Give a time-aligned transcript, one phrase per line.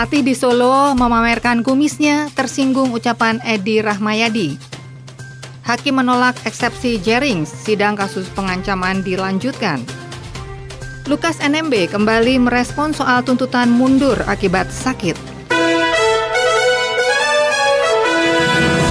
[0.00, 4.56] Pelatih di Solo memamerkan kumisnya tersinggung ucapan Edi Rahmayadi.
[5.60, 9.84] Hakim menolak eksepsi Jering, sidang kasus pengancaman dilanjutkan.
[11.04, 15.20] Lukas NMB kembali merespon soal tuntutan mundur akibat sakit.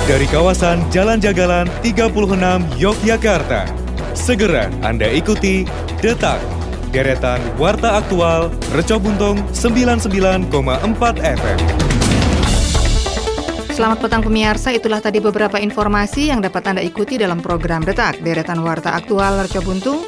[0.06, 2.38] Dari kawasan Jalan Jagalan 36
[2.78, 3.66] Yogyakarta,
[4.14, 5.66] segera Anda ikuti
[6.06, 6.59] Detak
[6.90, 10.50] deretan Warta Aktual Reco Buntung 99,4
[11.22, 11.60] FM.
[13.70, 18.60] Selamat petang pemirsa, itulah tadi beberapa informasi yang dapat Anda ikuti dalam program Detak Deretan
[18.60, 20.04] Warta Aktual Reco Buntung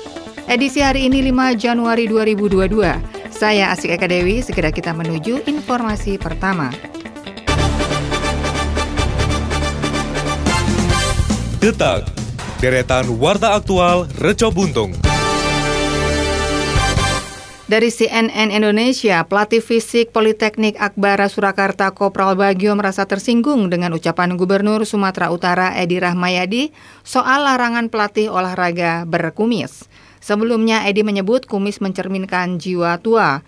[0.51, 3.31] edisi hari ini 5 Januari 2022.
[3.31, 6.67] Saya Asik Eka Dewi, segera kita menuju informasi pertama.
[11.61, 12.09] Detak,
[12.59, 14.91] deretan Warta Aktual Reco Buntung.
[17.71, 24.83] Dari CNN Indonesia, pelatih fisik Politeknik Akbara Surakarta Kopral Bagio merasa tersinggung dengan ucapan Gubernur
[24.83, 26.75] Sumatera Utara Edi Rahmayadi
[27.07, 29.87] soal larangan pelatih olahraga berkumis.
[30.19, 33.39] Sebelumnya Edi menyebut kumis mencerminkan jiwa tua.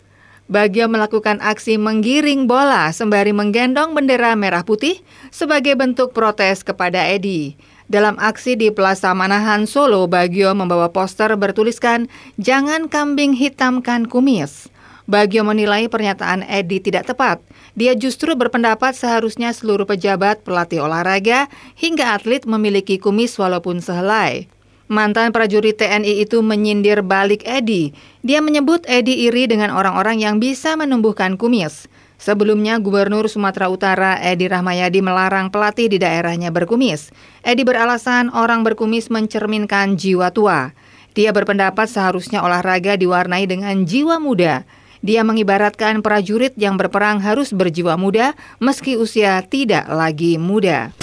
[0.48, 5.04] Bagio melakukan aksi menggiring bola sembari menggendong bendera merah putih
[5.36, 7.60] sebagai bentuk protes kepada Edi.
[7.92, 12.08] Dalam aksi di Plaza Manahan Solo, Bagio membawa poster bertuliskan
[12.40, 14.72] "Jangan kambing hitamkan kumis".
[15.04, 17.44] Bagio menilai pernyataan Edi tidak tepat.
[17.76, 24.48] Dia justru berpendapat seharusnya seluruh pejabat, pelatih olahraga, hingga atlet memiliki kumis walaupun sehelai.
[24.88, 27.92] Mantan prajurit TNI itu menyindir balik Edi.
[28.24, 31.92] Dia menyebut Edi iri dengan orang-orang yang bisa menumbuhkan kumis.
[32.24, 37.12] Sebelumnya, Gubernur Sumatera Utara Edi Rahmayadi melarang pelatih di daerahnya berkumis.
[37.44, 40.72] Edi beralasan orang berkumis mencerminkan jiwa tua.
[41.12, 44.64] Dia berpendapat seharusnya olahraga diwarnai dengan jiwa muda.
[45.04, 50.96] Dia mengibaratkan prajurit yang berperang harus berjiwa muda meski usia tidak lagi muda.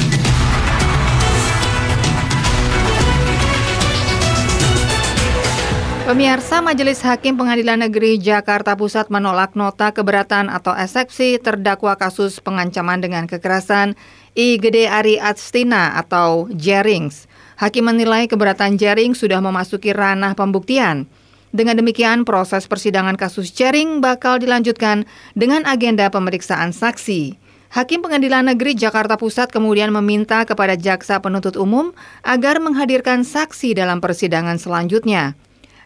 [6.10, 12.98] Pemirsa Majelis Hakim Pengadilan Negeri Jakarta Pusat menolak nota keberatan atau eksepsi terdakwa kasus pengancaman
[12.98, 13.94] dengan kekerasan
[14.34, 17.30] I Gede Ari Atstina atau Jerings.
[17.62, 21.06] Hakim menilai keberatan Jering sudah memasuki ranah pembuktian.
[21.54, 25.06] Dengan demikian, proses persidangan kasus Jering bakal dilanjutkan
[25.38, 27.38] dengan agenda pemeriksaan saksi.
[27.70, 31.94] Hakim Pengadilan Negeri Jakarta Pusat kemudian meminta kepada jaksa penuntut umum
[32.26, 35.38] agar menghadirkan saksi dalam persidangan selanjutnya.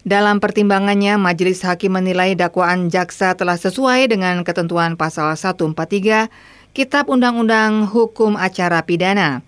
[0.04, 6.28] Dalam pertimbangannya, Majelis Hakim menilai dakwaan jaksa telah sesuai dengan ketentuan pasal 143
[6.76, 9.40] Kitab Undang-Undang Hukum Acara Pidana.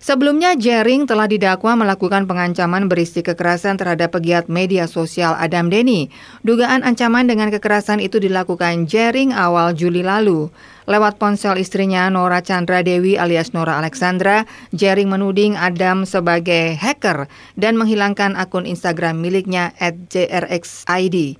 [0.00, 6.08] Sebelumnya, Jering telah didakwa melakukan pengancaman berisi kekerasan terhadap pegiat media sosial Adam Denny.
[6.40, 10.48] Dugaan ancaman dengan kekerasan itu dilakukan Jering awal Juli lalu.
[10.88, 17.28] Lewat ponsel istrinya Nora Chandra Dewi alias Nora Alexandra, Jering menuding Adam sebagai hacker
[17.60, 21.36] dan menghilangkan akun Instagram miliknya JRXID.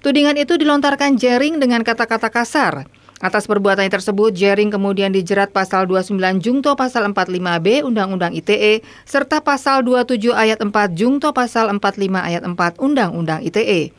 [0.00, 2.88] Tudingan itu dilontarkan Jering dengan kata-kata kasar.
[3.18, 9.82] Atas perbuatannya tersebut, Jering kemudian dijerat pasal 29 Jungto pasal 45B Undang-Undang ITE serta pasal
[9.82, 13.90] 27 ayat 4 Jungto pasal 45 ayat 4 Undang-Undang ITE.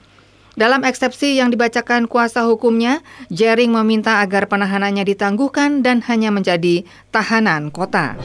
[0.56, 7.72] Dalam eksepsi yang dibacakan kuasa hukumnya, Jering meminta agar penahanannya ditangguhkan dan hanya menjadi tahanan
[7.75, 8.16] kota.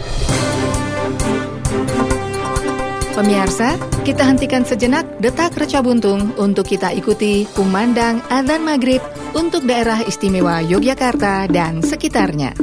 [3.14, 8.98] Pemirsa, kita hentikan sejenak detak reca buntung untuk kita ikuti kumandang adzan maghrib
[9.38, 12.58] untuk daerah istimewa Yogyakarta dan sekitarnya.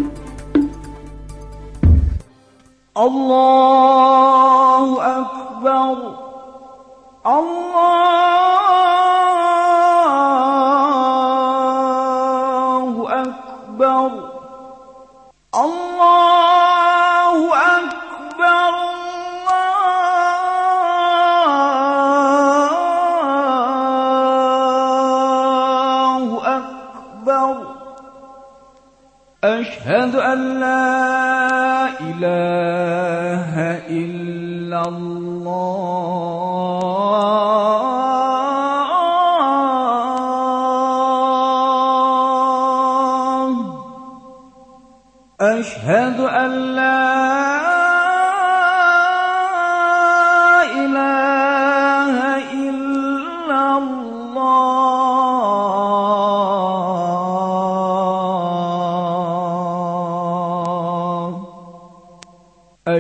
[2.99, 4.19] Allahu
[4.99, 6.20] Akbar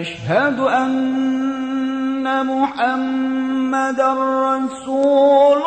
[0.01, 5.61] أشهد أن محمد رسول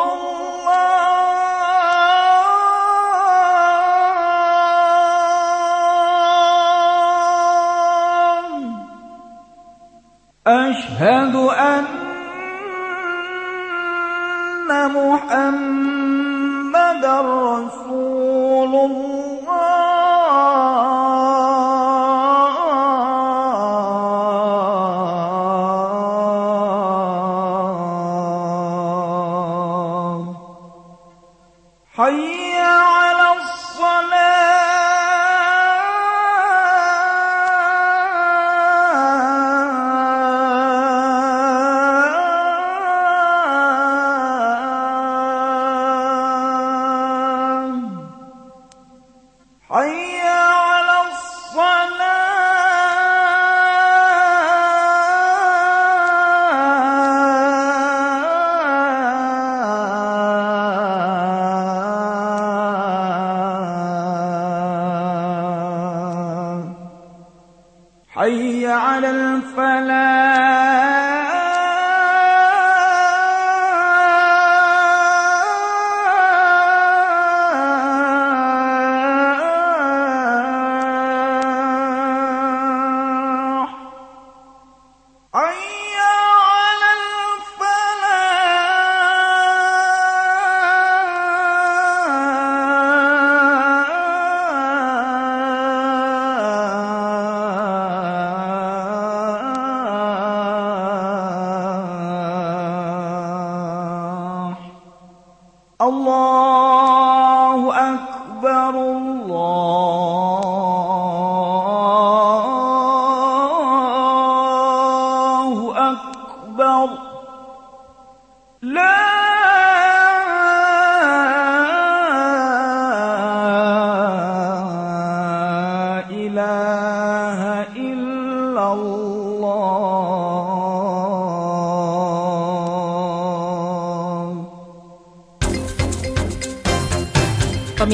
[31.97, 32.94] 哎呀。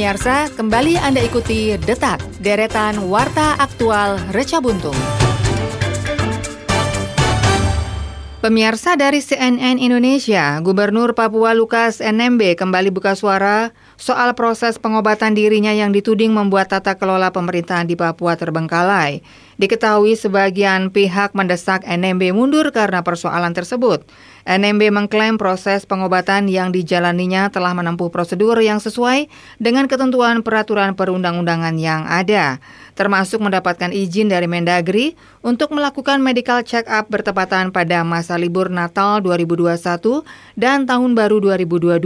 [0.01, 4.97] Pemirsa, kembali Anda ikuti Detak, deretan Warta Aktual Reca Buntung.
[8.41, 15.69] Pemirsa dari CNN Indonesia, Gubernur Papua Lukas NMB kembali buka suara soal proses pengobatan dirinya
[15.69, 19.21] yang dituding membuat tata kelola pemerintahan di Papua terbengkalai.
[19.61, 24.01] Diketahui sebagian pihak mendesak NMB mundur karena persoalan tersebut.
[24.47, 29.29] NMB mengklaim proses pengobatan yang dijalaninya telah menempuh prosedur yang sesuai
[29.61, 32.57] dengan ketentuan peraturan perundang-undangan yang ada,
[32.97, 35.13] termasuk mendapatkan izin dari Mendagri
[35.45, 40.25] untuk melakukan medical check-up bertepatan pada masa libur Natal 2021
[40.57, 42.01] dan Tahun Baru 2022.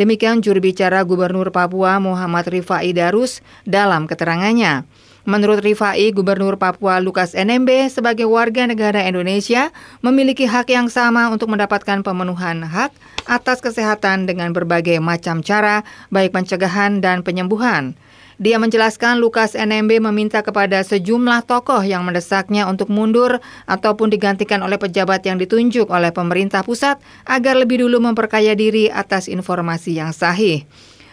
[0.00, 4.88] Demikian juru bicara Gubernur Papua Muhammad Rifai Darus dalam keterangannya.
[5.28, 9.68] Menurut Rifai, Gubernur Papua Lukas NMB sebagai warga negara Indonesia
[10.00, 12.96] memiliki hak yang sama untuk mendapatkan pemenuhan hak
[13.28, 17.92] atas kesehatan dengan berbagai macam cara, baik pencegahan dan penyembuhan.
[18.40, 23.36] Dia menjelaskan Lukas NMB meminta kepada sejumlah tokoh yang mendesaknya untuk mundur
[23.68, 26.96] ataupun digantikan oleh pejabat yang ditunjuk oleh pemerintah pusat
[27.28, 30.64] agar lebih dulu memperkaya diri atas informasi yang sahih.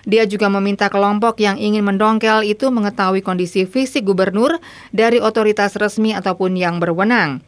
[0.05, 4.61] Dia juga meminta kelompok yang ingin mendongkel itu mengetahui kondisi fisik gubernur
[4.93, 7.41] dari otoritas resmi ataupun yang berwenang.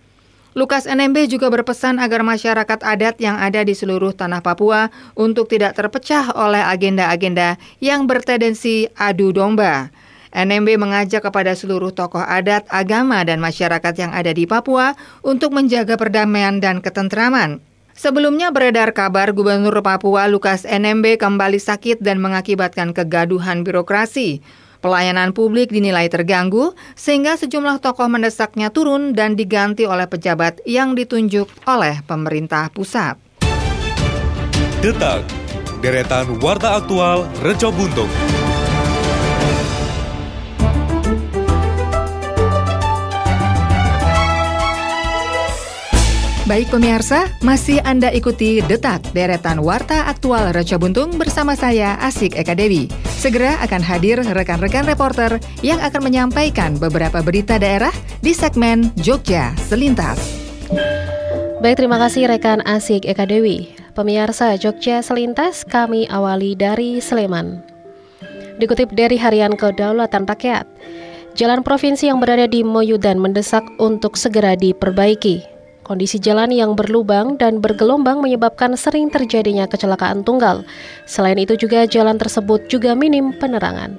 [0.58, 5.78] Lukas NMB juga berpesan agar masyarakat adat yang ada di seluruh tanah Papua untuk tidak
[5.78, 9.94] terpecah oleh agenda-agenda yang bertendensi adu domba.
[10.34, 15.94] NMB mengajak kepada seluruh tokoh adat, agama, dan masyarakat yang ada di Papua untuk menjaga
[15.94, 17.62] perdamaian dan ketentraman.
[17.98, 24.46] Sebelumnya beredar kabar Gubernur Papua Lukas NMB kembali sakit dan mengakibatkan kegaduhan birokrasi.
[24.86, 31.50] Pelayanan publik dinilai terganggu sehingga sejumlah tokoh mendesaknya turun dan diganti oleh pejabat yang ditunjuk
[31.66, 33.18] oleh pemerintah pusat.
[34.77, 35.25] Detak,
[35.82, 38.37] deretan warta aktual Reco Buntung.
[46.48, 52.56] Baik pemirsa, masih Anda ikuti Detak, deretan Warta Aktual Reca Buntung bersama saya Asik Eka
[52.56, 52.88] Dewi.
[53.20, 57.92] Segera akan hadir rekan-rekan reporter yang akan menyampaikan beberapa berita daerah
[58.24, 60.24] di segmen Jogja Selintas.
[61.60, 63.75] Baik, terima kasih rekan Asik Eka Dewi.
[63.92, 67.60] Pemirsa Jogja Selintas, kami awali dari Sleman.
[68.56, 70.63] Dikutip dari Harian Kedaulatan Rakyat,
[71.36, 75.57] jalan provinsi yang berada di Moyudan mendesak untuk segera diperbaiki.
[75.88, 80.67] Kondisi jalan yang berlubang dan bergelombang menyebabkan sering terjadinya kecelakaan tunggal.
[81.08, 83.96] Selain itu juga jalan tersebut juga minim penerangan.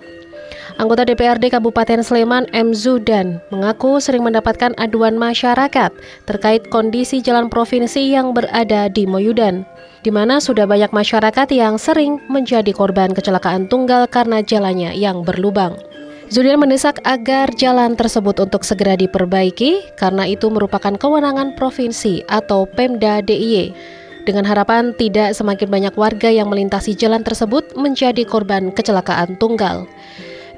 [0.77, 2.77] Anggota DPRD Kabupaten Sleman M.
[2.77, 5.91] Zudan mengaku sering mendapatkan aduan masyarakat
[6.29, 9.65] terkait kondisi jalan provinsi yang berada di Moyudan,
[10.05, 15.75] di mana sudah banyak masyarakat yang sering menjadi korban kecelakaan tunggal karena jalannya yang berlubang.
[16.29, 23.25] Zudan mendesak agar jalan tersebut untuk segera diperbaiki karena itu merupakan kewenangan provinsi atau Pemda
[23.25, 23.73] DIY
[24.29, 29.89] dengan harapan tidak semakin banyak warga yang melintasi jalan tersebut menjadi korban kecelakaan tunggal.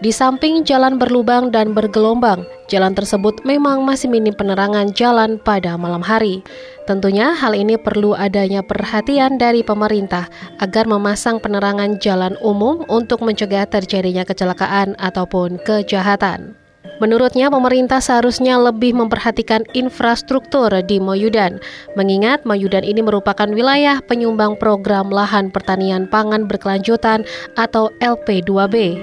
[0.03, 6.03] Di samping jalan berlubang dan bergelombang, jalan tersebut memang masih minim penerangan jalan pada malam
[6.03, 6.43] hari.
[6.91, 10.27] Tentunya hal ini perlu adanya perhatian dari pemerintah
[10.59, 16.59] agar memasang penerangan jalan umum untuk mencegah terjadinya kecelakaan ataupun kejahatan.
[16.99, 21.63] Menurutnya, pemerintah seharusnya lebih memperhatikan infrastruktur di Moyudan,
[21.95, 27.23] mengingat Moyudan ini merupakan wilayah penyumbang program lahan pertanian pangan berkelanjutan
[27.55, 28.99] atau LP2B.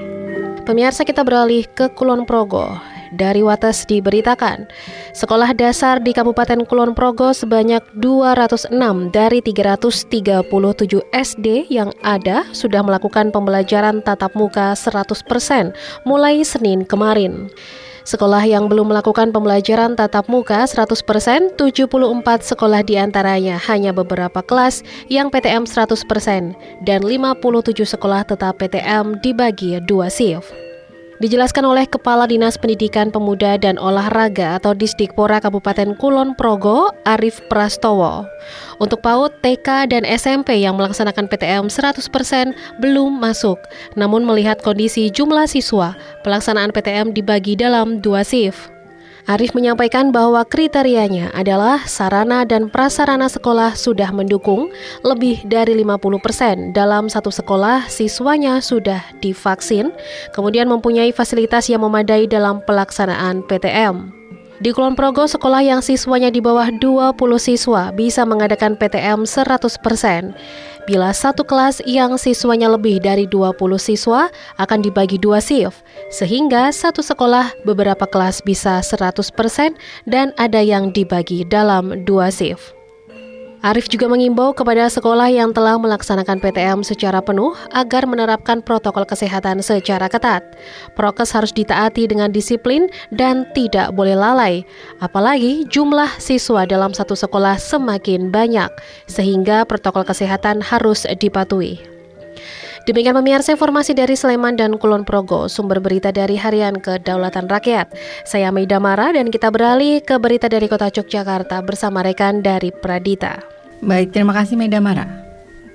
[0.67, 2.97] Pemirsa kita beralih ke Kulon Progo.
[3.16, 4.68] Dari Wates diberitakan,
[5.16, 8.72] sekolah dasar di Kabupaten Kulon Progo sebanyak 206
[9.16, 10.44] dari 337
[11.16, 15.72] SD yang ada sudah melakukan pembelajaran tatap muka 100%
[16.04, 17.48] mulai Senin kemarin.
[18.08, 21.92] Sekolah yang belum melakukan pembelajaran tatap muka 100%, 74
[22.40, 24.80] sekolah di antaranya hanya beberapa kelas
[25.12, 26.56] yang PTM 100%
[26.88, 30.66] dan 57 sekolah tetap PTM dibagi dua shift.
[31.17, 38.29] Dijelaskan oleh Kepala Dinas Pendidikan Pemuda dan Olahraga atau Disdikpora Kabupaten Kulon Progo, Arif Prastowo.
[38.77, 43.57] Untuk PAUD, TK, dan SMP yang melaksanakan PTM 100% belum masuk.
[43.97, 48.76] Namun melihat kondisi jumlah siswa, pelaksanaan PTM dibagi dalam dua shift.
[49.27, 54.72] Arif menyampaikan bahwa kriterianya adalah sarana dan prasarana sekolah sudah mendukung
[55.03, 59.91] lebih dari 50% dalam satu sekolah siswanya sudah divaksin,
[60.31, 64.15] kemudian mempunyai fasilitas yang memadai dalam pelaksanaan PTM.
[64.63, 70.34] Di Kulon Progo, sekolah yang siswanya di bawah 20 siswa bisa mengadakan PTM 100%.
[70.88, 77.03] Bila satu kelas yang siswanya lebih dari 20 siswa akan dibagi dua shift, sehingga satu
[77.03, 79.75] sekolah beberapa kelas bisa 100%
[80.08, 82.76] dan ada yang dibagi dalam dua shift.
[83.66, 89.66] Arif juga mengimbau kepada sekolah yang telah melaksanakan PTM secara penuh agar menerapkan protokol kesehatan
[89.66, 90.46] secara ketat.
[90.94, 94.62] Prokes harus ditaati dengan disiplin dan tidak boleh lalai,
[95.02, 98.70] apalagi jumlah siswa dalam satu sekolah semakin banyak,
[99.10, 101.97] sehingga protokol kesehatan harus dipatuhi.
[102.88, 107.91] Demikian pemirsa informasi dari Sleman dan Kulon Progo, sumber berita dari Harian Kedaulatan Rakyat.
[108.24, 113.44] Saya Maida Mara dan kita beralih ke berita dari Kota Yogyakarta bersama rekan dari Pradita.
[113.84, 115.03] Baik, terima kasih Maida Mara.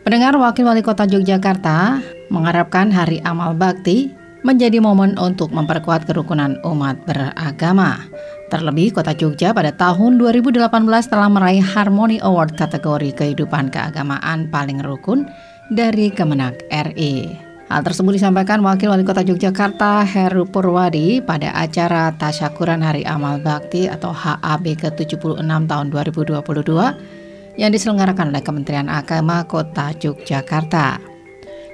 [0.09, 2.01] Pendengar Wakil Wali Kota Yogyakarta
[2.33, 4.09] mengharapkan Hari Amal Bakti
[4.41, 8.09] menjadi momen untuk memperkuat kerukunan umat beragama.
[8.49, 10.65] Terlebih, Kota Jogja pada tahun 2018
[11.13, 15.29] telah meraih Harmony Award kategori kehidupan keagamaan paling rukun
[15.73, 17.33] dari Kemenak RI.
[17.73, 23.89] Hal tersebut disampaikan Wakil Wali Kota Yogyakarta Heru Purwadi pada acara Tasyakuran Hari Amal Bakti
[23.89, 31.01] atau HAB ke-76 tahun 2022 yang diselenggarakan oleh Kementerian Agama Kota Yogyakarta.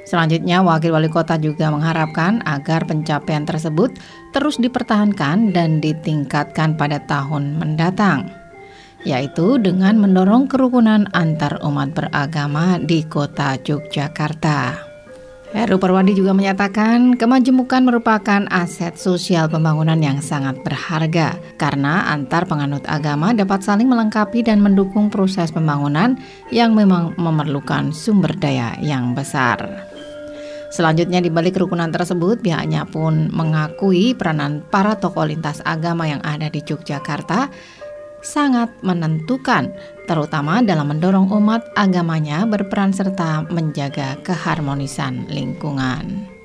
[0.07, 3.99] Selanjutnya, Wakil Wali Kota juga mengharapkan agar pencapaian tersebut
[4.31, 8.38] terus dipertahankan dan ditingkatkan pada tahun mendatang
[9.07, 14.89] yaitu dengan mendorong kerukunan antar umat beragama di kota Yogyakarta.
[15.49, 22.85] Heru Perwadi juga menyatakan kemajemukan merupakan aset sosial pembangunan yang sangat berharga karena antar penganut
[22.85, 26.21] agama dapat saling melengkapi dan mendukung proses pembangunan
[26.53, 29.89] yang memang memerlukan sumber daya yang besar.
[30.69, 36.53] Selanjutnya di balik kerukunan tersebut pihaknya pun mengakui peranan para tokoh lintas agama yang ada
[36.53, 37.49] di Yogyakarta
[38.23, 39.71] sangat menentukan,
[40.11, 46.39] terutama dalam mendorong umat agamanya berperan serta menjaga keharmonisan lingkungan.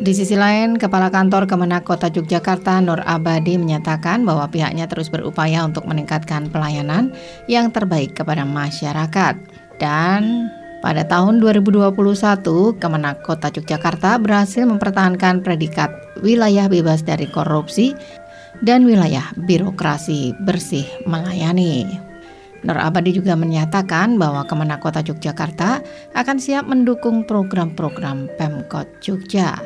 [0.00, 5.68] Di sisi lain, Kepala Kantor Kemenak Kota Yogyakarta Nur Abadi menyatakan bahwa pihaknya terus berupaya
[5.68, 7.12] untuk meningkatkan pelayanan
[7.44, 9.36] yang terbaik kepada masyarakat.
[9.76, 10.48] Dan
[10.80, 11.92] pada tahun 2021,
[12.80, 15.92] Kemenak Kota Yogyakarta berhasil mempertahankan predikat
[16.24, 17.92] wilayah bebas dari korupsi
[18.62, 21.86] dan wilayah birokrasi bersih melayani.
[22.62, 25.82] Nur Abadi juga menyatakan bahwa Kemenak Kota Yogyakarta
[26.14, 29.58] akan siap mendukung program-program Pemkot Jogja,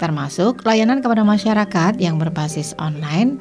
[0.00, 3.36] termasuk layanan kepada masyarakat yang berbasis online,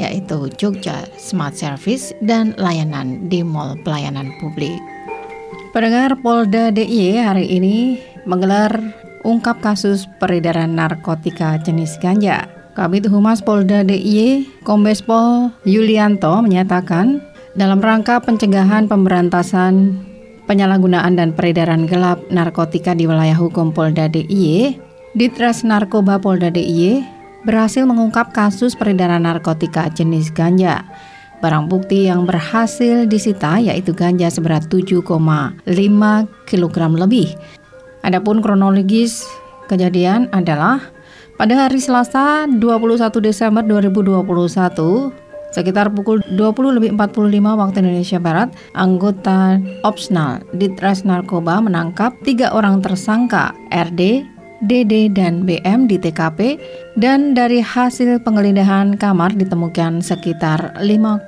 [0.00, 4.80] yaitu Jogja Smart Service dan layanan di mall pelayanan publik.
[5.76, 8.72] Pendengar Polda DIY hari ini menggelar
[9.28, 12.57] ungkap kasus peredaran narkotika jenis ganja.
[12.78, 17.18] Kabit Humas Polda DIY, Kombes Pol Yulianto menyatakan
[17.58, 19.98] dalam rangka pencegahan pemberantasan
[20.46, 24.78] penyalahgunaan dan peredaran gelap narkotika di wilayah hukum Polda DIY,
[25.18, 27.02] Ditres Narkoba Polda DIY
[27.42, 30.86] berhasil mengungkap kasus peredaran narkotika jenis ganja.
[31.42, 35.02] Barang bukti yang berhasil disita yaitu ganja seberat 7,5
[36.46, 37.34] kg lebih.
[38.06, 39.26] Adapun kronologis
[39.66, 40.78] kejadian adalah
[41.38, 49.56] pada hari Selasa 21 Desember 2021 Sekitar pukul 20 lebih 45 waktu Indonesia Barat, anggota
[49.80, 54.28] Opsnal Ditres Narkoba menangkap tiga orang tersangka RD,
[54.68, 56.60] DD, dan BM di TKP
[57.00, 61.24] dan dari hasil penggeledahan kamar ditemukan sekitar 5,6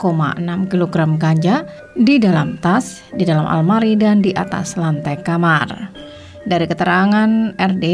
[0.68, 1.64] kg ganja
[1.96, 5.96] di dalam tas, di dalam almari, dan di atas lantai kamar.
[6.44, 7.86] Dari keterangan RD,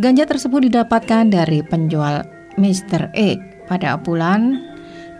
[0.00, 2.24] Ganja tersebut didapatkan dari penjual
[2.56, 3.12] Mr.
[3.12, 3.36] Egg
[3.68, 4.56] pada bulan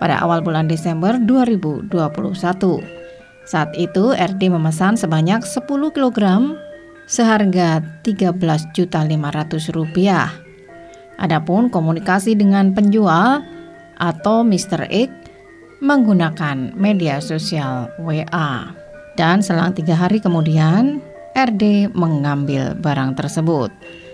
[0.00, 1.92] pada awal bulan Desember 2021.
[3.44, 6.18] Saat itu RD memesan sebanyak 10 kg
[7.04, 10.32] seharga 13.500 rupiah.
[11.20, 13.44] Adapun komunikasi dengan penjual
[14.00, 14.88] atau Mr.
[14.88, 15.12] X
[15.84, 18.72] menggunakan media sosial WA.
[19.12, 21.04] Dan selang tiga hari kemudian,
[21.36, 23.68] RD mengambil barang tersebut.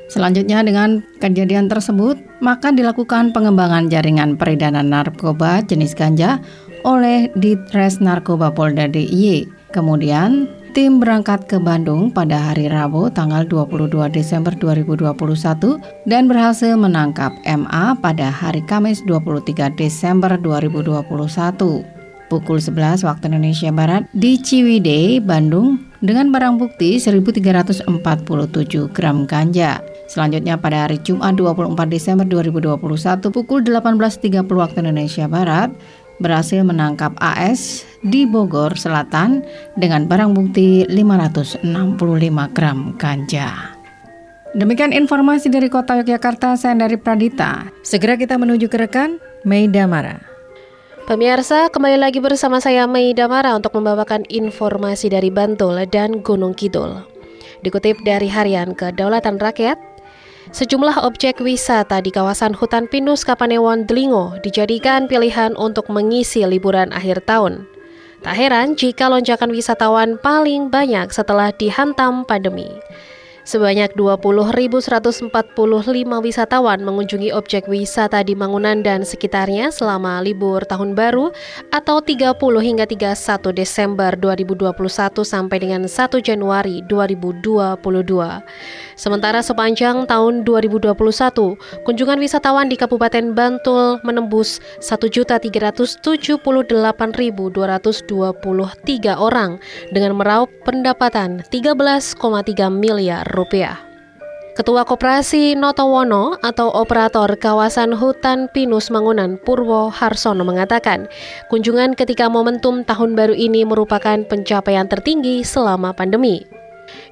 [0.06, 6.38] Selanjutnya dengan kejadian tersebut, maka dilakukan pengembangan jaringan peredaran narkoba jenis ganja
[6.86, 9.50] oleh Ditres Narkoba Polda DIY.
[9.74, 10.46] Kemudian,
[10.78, 15.10] tim berangkat ke Bandung pada hari Rabu tanggal 22 Desember 2021
[16.06, 21.96] dan berhasil menangkap MA pada hari Kamis 23 Desember 2021
[22.28, 27.86] pukul 11 waktu Indonesia Barat di Ciwidey, Bandung dengan barang bukti 1347
[28.92, 29.80] gram ganja.
[30.06, 32.78] Selanjutnya pada hari Jumat 24 Desember 2021
[33.34, 35.74] pukul 18.30 waktu Indonesia Barat
[36.22, 39.44] berhasil menangkap AS di Bogor Selatan
[39.76, 41.66] dengan barang bukti 565
[42.56, 43.76] gram ganja.
[44.56, 47.68] Demikian informasi dari kota Yogyakarta, saya dari Pradita.
[47.84, 50.16] Segera kita menuju ke rekan Meida Mara.
[51.04, 57.04] Pemirsa, kembali lagi bersama saya Meida Mara untuk membawakan informasi dari Bantul dan Gunung Kidul.
[57.62, 59.76] Dikutip dari harian Kedaulatan Rakyat,
[60.54, 67.26] Sejumlah objek wisata di kawasan hutan pinus Kapanewon Delingo dijadikan pilihan untuk mengisi liburan akhir
[67.26, 67.66] tahun.
[68.22, 72.70] Tak heran jika lonjakan wisatawan paling banyak setelah dihantam pandemi.
[73.46, 75.30] Sebanyak 20.145
[76.02, 81.30] wisatawan mengunjungi objek wisata di Mangunan dan sekitarnya selama libur tahun baru
[81.70, 83.14] atau 30 hingga 31
[83.54, 84.74] Desember 2021
[85.22, 87.78] sampai dengan 1 Januari 2022.
[88.98, 90.90] Sementara sepanjang tahun 2021,
[91.86, 96.42] kunjungan wisatawan di Kabupaten Bantul menembus 1.378.223
[99.14, 99.62] orang
[99.94, 102.18] dengan meraup pendapatan 13,3
[102.74, 103.76] miliar rupiah.
[104.56, 111.12] Ketua Koperasi Notowono atau operator kawasan hutan Pinus Mangunan Purwo Harsono mengatakan,
[111.52, 116.48] kunjungan ketika momentum tahun baru ini merupakan pencapaian tertinggi selama pandemi.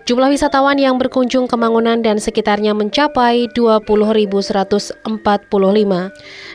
[0.05, 5.01] Jumlah wisatawan yang berkunjung ke Mangunan dan sekitarnya mencapai 20.145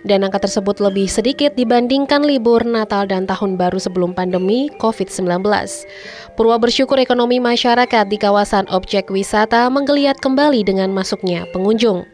[0.06, 5.42] dan angka tersebut lebih sedikit dibandingkan libur Natal dan Tahun Baru sebelum pandemi COVID-19.
[6.38, 12.06] Purwa bersyukur ekonomi masyarakat di kawasan objek wisata menggeliat kembali dengan masuknya pengunjung.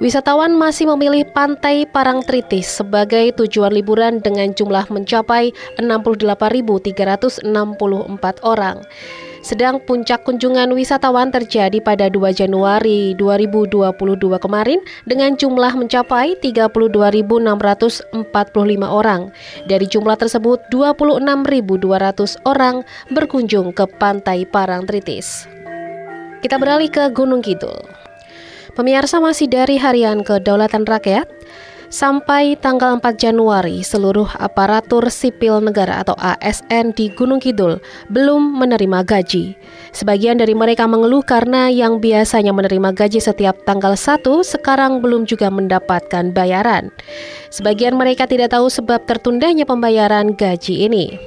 [0.00, 7.44] Wisatawan masih memilih Pantai Parangtritis sebagai tujuan liburan dengan jumlah mencapai 68.364
[8.40, 8.80] orang.
[9.42, 13.90] Sedang puncak kunjungan wisatawan terjadi pada 2 Januari 2022
[14.38, 17.42] kemarin dengan jumlah mencapai 32.645
[18.86, 19.34] orang.
[19.66, 25.50] Dari jumlah tersebut, 26.200 orang berkunjung ke Pantai Parangtritis.
[26.38, 27.82] Kita beralih ke Gunung Kidul.
[28.78, 31.26] Pemirsa masih dari harian Kedaulatan Rakyat,
[31.92, 39.04] Sampai tanggal 4 Januari, seluruh aparatur sipil negara atau ASN di Gunung Kidul belum menerima
[39.04, 39.52] gaji.
[39.92, 45.52] Sebagian dari mereka mengeluh karena yang biasanya menerima gaji setiap tanggal 1 sekarang belum juga
[45.52, 46.88] mendapatkan bayaran.
[47.52, 51.20] Sebagian mereka tidak tahu sebab tertundanya pembayaran gaji ini.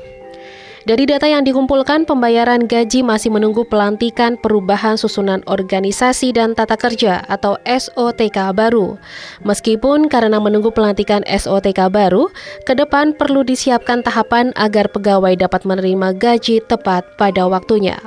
[0.86, 7.26] Dari data yang dikumpulkan, pembayaran gaji masih menunggu pelantikan perubahan susunan organisasi dan tata kerja
[7.26, 8.93] atau SOTK baru.
[9.41, 12.30] Meskipun karena menunggu pelantikan SOTK baru,
[12.69, 17.98] ke depan perlu disiapkan tahapan agar pegawai dapat menerima gaji tepat pada waktunya.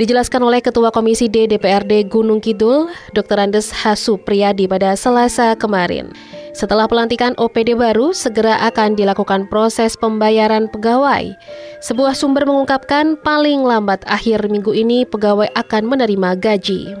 [0.00, 3.36] Dijelaskan oleh Ketua Komisi D DPRD Gunung Kidul, Dr.
[3.36, 6.16] Andes Hasu Priyadi pada Selasa kemarin.
[6.56, 11.36] Setelah pelantikan OPD baru, segera akan dilakukan proses pembayaran pegawai.
[11.84, 16.96] Sebuah sumber mengungkapkan paling lambat akhir minggu ini pegawai akan menerima gaji.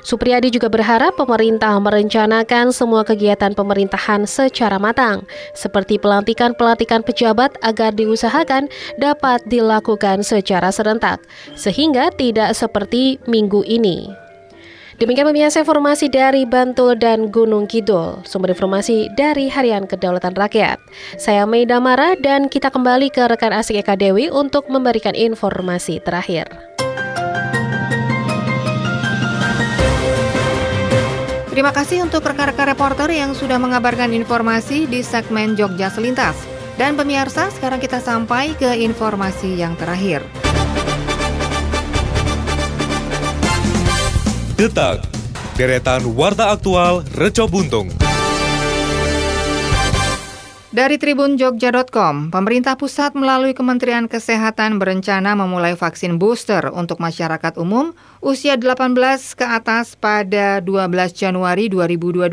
[0.00, 8.72] Supriyadi juga berharap pemerintah merencanakan semua kegiatan pemerintahan secara matang, seperti pelantikan-pelantikan pejabat agar diusahakan
[8.96, 11.20] dapat dilakukan secara serentak,
[11.52, 14.08] sehingga tidak seperti minggu ini.
[15.00, 20.76] Demikian pemirsa informasi dari Bantul dan Gunung Kidul, sumber informasi dari Harian Kedaulatan Rakyat.
[21.16, 26.52] Saya Meida Mara dan kita kembali ke rekan asik Eka Dewi untuk memberikan informasi terakhir.
[31.48, 36.36] Terima kasih untuk rekan-rekan reporter yang sudah mengabarkan informasi di segmen Jogja Selintas.
[36.76, 40.20] Dan pemirsa, sekarang kita sampai ke informasi yang terakhir.
[44.60, 45.00] Detak,
[45.56, 47.88] deretan warta aktual Reco Buntung.
[50.68, 57.96] Dari Tribun Jogja.com, pemerintah pusat melalui Kementerian Kesehatan berencana memulai vaksin booster untuk masyarakat umum
[58.20, 58.92] usia 18
[59.32, 62.28] ke atas pada 12 Januari 2022.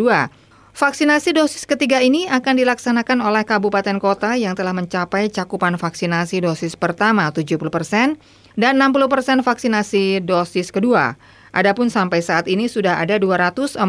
[0.75, 6.75] Vaksinasi dosis ketiga ini akan dilaksanakan oleh kabupaten kota yang telah mencapai cakupan vaksinasi dosis
[6.75, 8.19] pertama 70%
[8.59, 11.15] dan 60% vaksinasi dosis kedua.
[11.57, 13.81] Adapun sampai saat ini sudah ada 244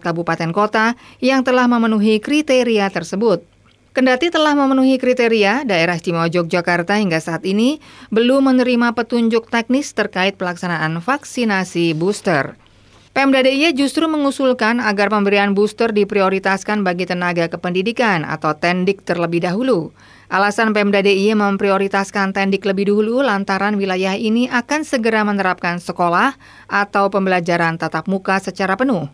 [0.00, 3.44] kabupaten kota yang telah memenuhi kriteria tersebut.
[3.92, 10.40] Kendati telah memenuhi kriteria, daerah istimewa Yogyakarta hingga saat ini belum menerima petunjuk teknis terkait
[10.40, 12.56] pelaksanaan vaksinasi booster.
[13.12, 19.92] Pemda DIY justru mengusulkan agar pemberian booster diprioritaskan bagi tenaga kependidikan atau tendik terlebih dahulu.
[20.26, 26.34] Alasan Pemda DIY memprioritaskan Tendik lebih dulu lantaran wilayah ini akan segera menerapkan sekolah
[26.66, 29.06] atau pembelajaran tatap muka secara penuh.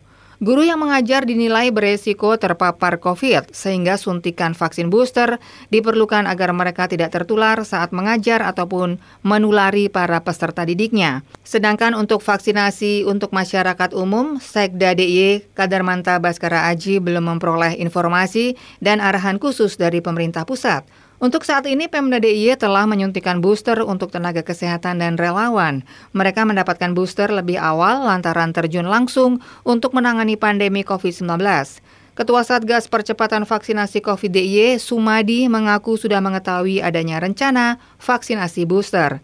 [0.42, 5.38] Guru yang mengajar dinilai beresiko terpapar COVID, sehingga suntikan vaksin booster
[5.70, 11.22] diperlukan agar mereka tidak tertular saat mengajar ataupun menulari para peserta didiknya.
[11.46, 18.98] Sedangkan untuk vaksinasi untuk masyarakat umum, Sekda DIY Kadarmanta Baskara Aji belum memperoleh informasi dan
[18.98, 20.83] arahan khusus dari pemerintah pusat.
[21.22, 25.87] Untuk saat ini Pemda DIY telah menyuntikan booster untuk tenaga kesehatan dan relawan.
[26.18, 31.38] Mereka mendapatkan booster lebih awal lantaran terjun langsung untuk menangani pandemi COVID-19.
[32.18, 39.22] Ketua Satgas Percepatan Vaksinasi COVID DIY, Sumadi, mengaku sudah mengetahui adanya rencana vaksinasi booster.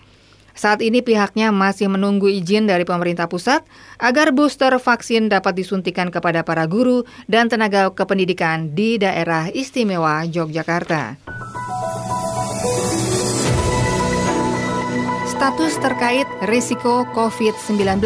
[0.55, 3.67] Saat ini pihaknya masih menunggu izin dari pemerintah pusat
[3.99, 11.19] agar booster vaksin dapat disuntikan kepada para guru dan tenaga kependidikan di daerah istimewa Yogyakarta.
[15.29, 18.03] Status terkait risiko COVID-19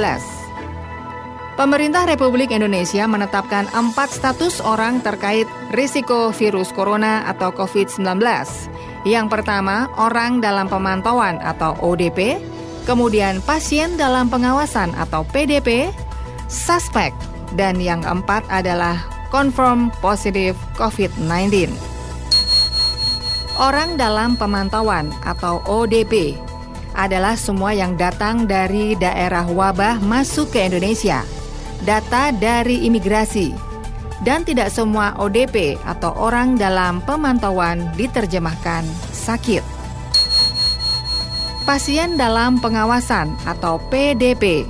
[1.53, 5.45] Pemerintah Republik Indonesia menetapkan empat status orang terkait
[5.77, 8.25] risiko virus corona atau COVID-19.
[9.05, 12.41] Yang pertama, orang dalam pemantauan atau ODP,
[12.89, 15.93] kemudian pasien dalam pengawasan atau PDP,
[16.49, 17.13] suspek,
[17.53, 18.97] dan yang keempat adalah
[19.29, 21.92] confirm positif COVID-19.
[23.63, 26.35] Orang dalam pemantauan atau ODP
[26.99, 31.23] adalah semua yang datang dari daerah wabah masuk ke Indonesia,
[31.87, 33.55] data dari imigrasi,
[34.27, 38.83] dan tidak semua ODP atau orang dalam pemantauan diterjemahkan
[39.15, 39.63] sakit.
[41.63, 44.67] Pasien dalam pengawasan atau PDP,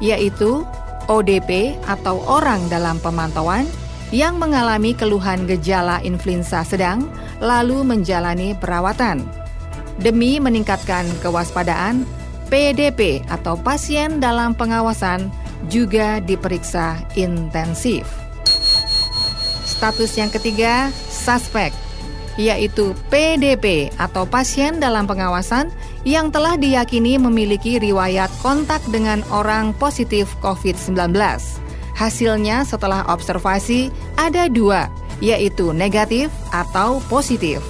[0.00, 0.64] yaitu
[1.12, 3.68] ODP atau orang dalam pemantauan
[4.12, 7.08] yang mengalami keluhan gejala influenza sedang
[7.40, 9.24] lalu menjalani perawatan
[9.94, 12.02] Demi meningkatkan kewaspadaan,
[12.50, 15.30] PDP atau pasien dalam pengawasan
[15.70, 18.02] juga diperiksa intensif.
[19.64, 21.70] Status yang ketiga, suspek,
[22.34, 25.70] yaitu PDP atau pasien dalam pengawasan
[26.02, 31.14] yang telah diyakini memiliki riwayat kontak dengan orang positif COVID-19.
[31.94, 34.90] Hasilnya setelah observasi ada dua,
[35.22, 37.62] yaitu negatif atau positif.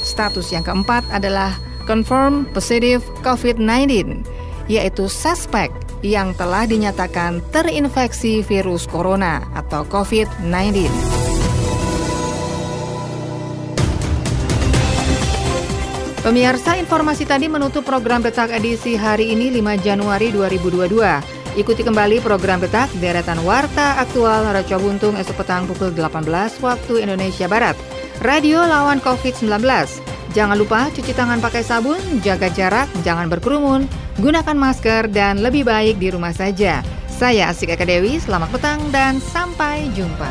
[0.00, 1.52] Status yang keempat adalah
[1.84, 4.24] confirm positive COVID-19,
[4.72, 5.68] yaitu suspek
[6.00, 10.88] yang telah dinyatakan terinfeksi virus corona atau COVID-19.
[16.24, 21.33] Pemirsa, informasi tadi menutup program Betak edisi hari ini 5 Januari 2022.
[21.54, 26.26] Ikuti kembali program Betak deretan Warta Aktual Raja Buntung esok petang pukul 18
[26.58, 27.78] waktu Indonesia Barat.
[28.26, 29.62] Radio lawan COVID-19.
[30.34, 33.86] Jangan lupa cuci tangan pakai sabun, jaga jarak, jangan berkerumun.
[34.18, 36.82] Gunakan masker dan lebih baik di rumah saja.
[37.06, 40.26] Saya Asik Eka Dewi, selamat petang dan sampai jumpa.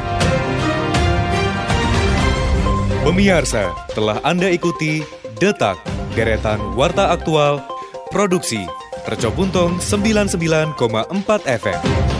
[3.08, 5.08] Pemirsa, telah Anda ikuti
[5.40, 5.80] Detak,
[6.20, 7.64] deretan Warta Aktual,
[8.12, 12.13] Produksi, Reco Buntung 99,4 FM.